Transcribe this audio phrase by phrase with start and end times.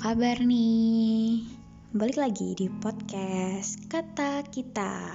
[0.00, 1.44] kabar nih?
[1.92, 5.12] Balik lagi di podcast Kata Kita.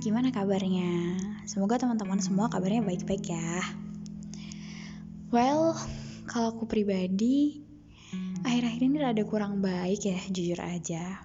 [0.00, 1.20] Gimana kabarnya?
[1.44, 3.60] Semoga teman-teman semua kabarnya baik-baik ya.
[5.28, 5.76] Well,
[6.24, 7.60] kalau aku pribadi,
[8.40, 11.20] akhir-akhir ini rada kurang baik ya, jujur aja.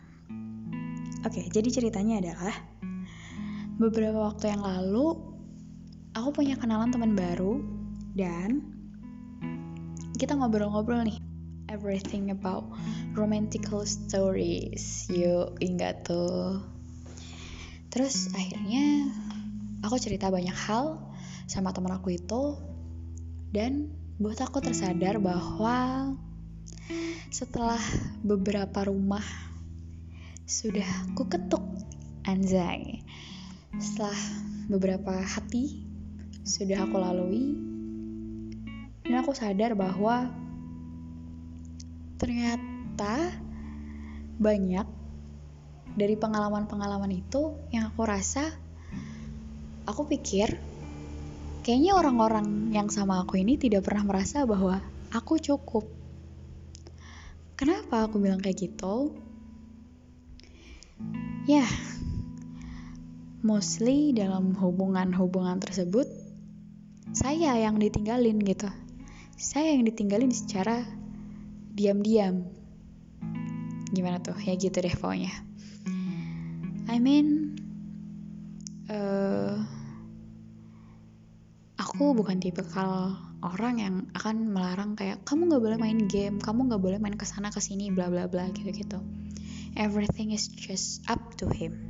[1.24, 2.60] Oke, jadi ceritanya adalah
[3.80, 5.16] beberapa waktu yang lalu
[6.12, 7.64] aku punya kenalan teman baru
[8.20, 8.68] dan
[10.20, 11.23] kita ngobrol-ngobrol nih
[11.74, 12.70] everything about
[13.18, 15.10] romantical stories.
[15.10, 16.62] Yuk enggak tuh.
[17.90, 19.10] Terus akhirnya
[19.82, 21.02] aku cerita banyak hal
[21.50, 22.62] sama teman aku itu.
[23.50, 23.90] Dan
[24.22, 26.14] buat aku tersadar bahwa
[27.34, 27.82] setelah
[28.22, 29.26] beberapa rumah
[30.46, 30.86] sudah
[31.18, 31.66] ku ketuk
[32.30, 33.02] anjay.
[33.82, 34.22] Setelah
[34.70, 35.82] beberapa hati
[36.46, 37.74] sudah aku lalui
[39.04, 40.43] dan aku sadar bahwa
[42.24, 43.36] ternyata
[44.40, 44.88] banyak
[46.00, 48.48] dari pengalaman-pengalaman itu yang aku rasa
[49.84, 50.56] aku pikir
[51.68, 54.80] kayaknya orang-orang yang sama aku ini tidak pernah merasa bahwa
[55.12, 55.84] aku cukup.
[57.60, 59.20] Kenapa aku bilang kayak gitu?
[61.44, 61.68] Ya,
[63.44, 66.08] mostly dalam hubungan-hubungan tersebut
[67.12, 68.72] saya yang ditinggalin gitu.
[69.36, 71.03] Saya yang ditinggalin secara
[71.74, 72.46] diam-diam.
[73.94, 74.38] Gimana tuh?
[74.42, 75.34] Ya gitu deh pokoknya.
[76.90, 77.58] I mean
[78.90, 79.58] uh,
[81.82, 86.70] aku bukan tipe kal orang yang akan melarang kayak kamu nggak boleh main game kamu
[86.70, 89.00] nggak boleh main ke sana ke sini bla bla bla gitu gitu
[89.74, 91.90] everything is just up to him.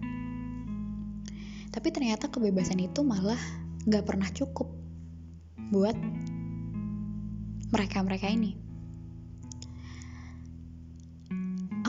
[1.74, 3.40] Tapi ternyata kebebasan itu malah
[3.84, 4.72] nggak pernah cukup
[5.74, 5.98] buat
[7.74, 8.63] mereka-mereka ini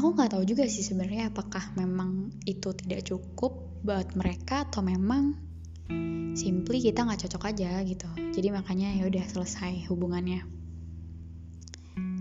[0.04, 5.32] aku nggak tahu juga sih sebenarnya apakah memang itu tidak cukup buat mereka atau memang
[6.36, 8.04] simply kita nggak cocok aja gitu.
[8.36, 10.44] Jadi makanya ya udah selesai hubungannya.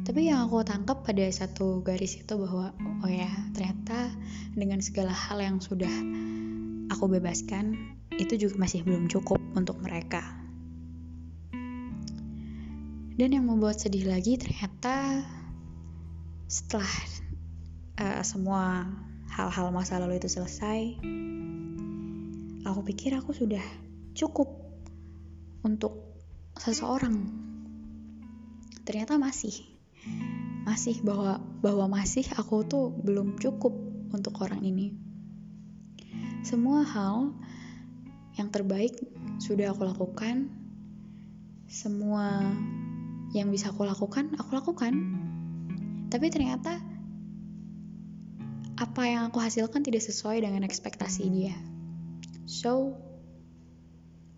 [0.08, 2.72] Tapi yang aku tangkap pada satu garis itu bahwa
[3.04, 4.16] oh ya ternyata
[4.56, 5.92] dengan segala hal yang sudah
[6.88, 7.76] aku bebaskan
[8.16, 10.24] itu juga masih belum cukup untuk mereka.
[13.20, 15.20] Dan yang membuat sedih lagi ternyata
[16.48, 17.23] setelah
[18.00, 18.90] uh, semua
[19.34, 20.98] hal-hal masa lalu itu selesai,
[22.66, 23.62] aku pikir aku sudah
[24.14, 24.50] cukup
[25.66, 26.18] untuk
[26.58, 27.30] seseorang.
[28.84, 29.56] Ternyata masih,
[30.68, 33.74] masih bahwa bahwa masih aku tuh belum cukup
[34.14, 34.94] untuk orang ini.
[36.44, 37.32] Semua hal
[38.36, 38.94] yang terbaik
[39.40, 40.52] sudah aku lakukan.
[41.72, 42.54] Semua
[43.34, 44.94] yang bisa aku lakukan, aku lakukan.
[46.12, 46.93] Tapi ternyata
[48.84, 51.56] apa yang aku hasilkan tidak sesuai dengan ekspektasi dia.
[52.44, 53.00] So,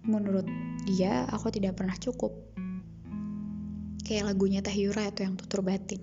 [0.06, 0.46] menurut
[0.86, 2.30] dia, aku tidak pernah cukup.
[4.06, 5.98] Kayak lagunya Tahyura itu yang tutur batin.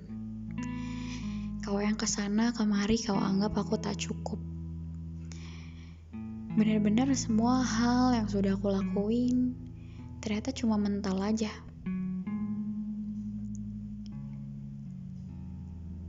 [1.63, 4.43] Kau yang ke sana kemari kau anggap aku tak cukup.
[6.59, 9.55] Benar-benar semua hal yang sudah aku lakuin
[10.19, 11.51] ternyata cuma mental aja.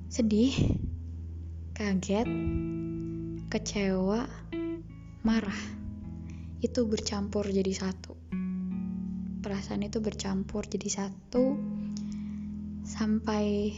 [0.09, 0.53] Sedih,
[1.73, 2.29] kaget,
[3.49, 4.29] kecewa,
[5.25, 5.61] marah.
[6.61, 8.13] Itu bercampur jadi satu.
[9.41, 11.57] Perasaan itu bercampur jadi satu
[12.85, 13.73] sampai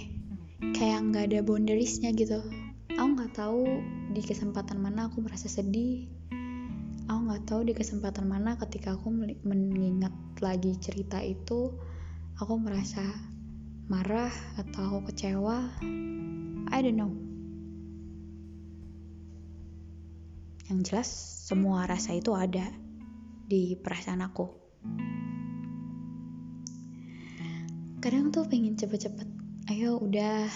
[0.75, 2.44] kayak nggak ada boundariesnya gitu.
[3.00, 3.63] Aku nggak tahu
[4.11, 6.11] di kesempatan mana aku merasa sedih.
[7.07, 9.07] Aku nggak tahu di kesempatan mana ketika aku
[9.47, 10.11] mengingat
[10.44, 11.72] lagi cerita itu,
[12.44, 13.07] aku merasa
[13.88, 15.79] marah atau kecewa.
[16.75, 17.34] I don't know.
[20.65, 21.09] Yang jelas
[21.45, 22.65] semua rasa itu ada
[23.45, 24.45] di perasaan aku.
[28.01, 29.29] Kadang tuh pengen cepet-cepet,
[29.69, 30.49] ayo udah.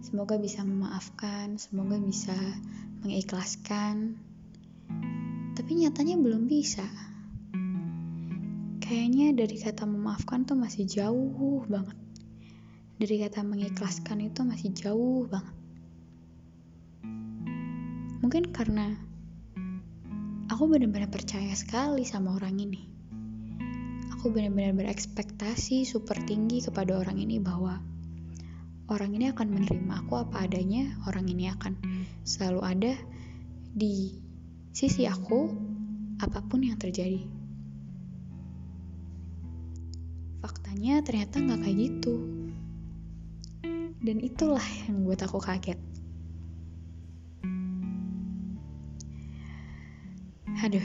[0.00, 2.32] Semoga bisa memaafkan, semoga bisa
[3.04, 4.16] mengikhlaskan.
[5.52, 6.88] Tapi nyatanya belum bisa.
[8.80, 12.00] Kayaknya dari kata memaafkan tuh masih jauh banget.
[12.96, 15.57] Dari kata mengikhlaskan itu masih jauh banget.
[18.28, 18.92] Mungkin karena
[20.52, 22.84] aku benar-benar percaya sekali sama orang ini.
[24.12, 27.80] Aku benar-benar berekspektasi super tinggi kepada orang ini bahwa
[28.92, 31.72] orang ini akan menerima aku apa adanya, orang ini akan
[32.20, 32.92] selalu ada
[33.72, 34.20] di
[34.76, 35.48] sisi aku
[36.20, 37.24] apa pun yang terjadi.
[40.44, 42.14] Faktanya ternyata nggak kayak gitu.
[44.04, 45.87] dan itulah yang buat aku kaget
[50.58, 50.82] aduh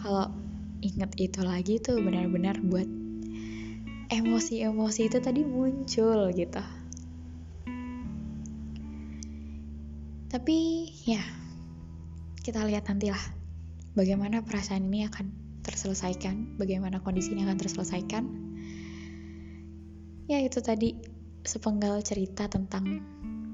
[0.00, 0.32] kalau
[0.80, 2.88] inget itu lagi tuh benar-benar buat
[4.08, 6.64] emosi-emosi itu tadi muncul gitu.
[10.28, 10.56] Tapi
[11.08, 11.22] ya
[12.44, 13.20] kita lihat nantilah
[13.96, 15.30] bagaimana perasaan ini akan
[15.64, 18.24] terselesaikan bagaimana kondisi ini akan terselesaikan.
[20.28, 20.96] Ya itu tadi
[21.44, 23.04] sepenggal cerita tentang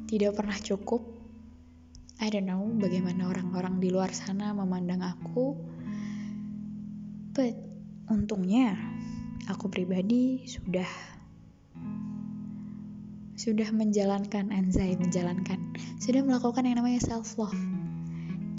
[0.06, 1.19] tidak pernah cukup
[2.20, 5.56] I don't know bagaimana orang-orang di luar sana memandang aku.
[7.32, 7.56] But
[8.12, 8.76] untungnya
[9.48, 10.84] aku pribadi sudah
[13.40, 15.56] sudah menjalankan anzai menjalankan
[15.96, 17.56] sudah melakukan yang namanya self love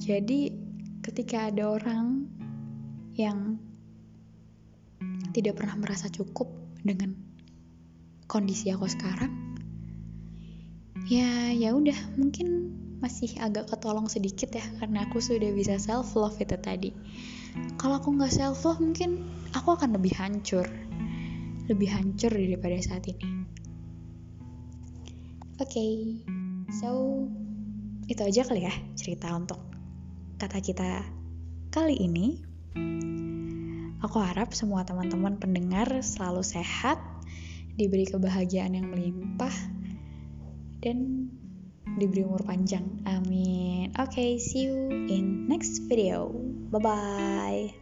[0.01, 0.49] jadi
[1.05, 2.25] ketika ada orang
[3.13, 3.61] yang
[5.37, 6.49] tidak pernah merasa cukup
[6.81, 7.13] dengan
[8.25, 9.29] kondisi aku sekarang
[11.05, 16.37] ya ya udah mungkin masih agak ketolong sedikit ya karena aku sudah bisa self love
[16.37, 16.93] itu tadi.
[17.81, 19.25] Kalau aku nggak self love mungkin
[19.57, 20.69] aku akan lebih hancur.
[21.65, 23.25] Lebih hancur daripada saat ini.
[25.57, 25.93] Oke, okay,
[26.77, 27.21] so
[28.05, 29.61] itu aja kali ya cerita untuk
[30.37, 31.05] kata kita
[31.73, 32.37] kali ini.
[34.01, 36.97] Aku harap semua teman-teman pendengar selalu sehat,
[37.77, 39.53] diberi kebahagiaan yang melimpah,
[40.81, 41.29] dan
[41.97, 42.85] diberi umur panjang.
[43.07, 43.91] Amin.
[43.99, 46.31] Oke, okay, see you in next video.
[46.71, 47.80] Bye bye.